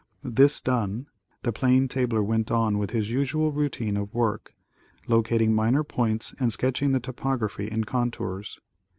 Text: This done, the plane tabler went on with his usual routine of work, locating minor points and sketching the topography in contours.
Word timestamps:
This 0.23 0.59
done, 0.59 1.05
the 1.43 1.51
plane 1.53 1.87
tabler 1.87 2.23
went 2.25 2.49
on 2.49 2.79
with 2.79 2.89
his 2.89 3.11
usual 3.11 3.51
routine 3.51 3.95
of 3.97 4.11
work, 4.15 4.55
locating 5.07 5.53
minor 5.53 5.83
points 5.83 6.33
and 6.39 6.51
sketching 6.51 6.91
the 6.91 6.99
topography 6.99 7.69
in 7.69 7.83
contours. 7.83 8.59